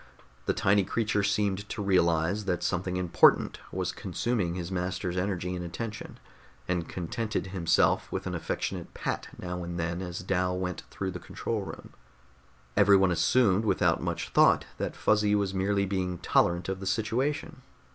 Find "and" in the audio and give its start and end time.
5.55-5.63, 6.67-6.89, 9.63-9.79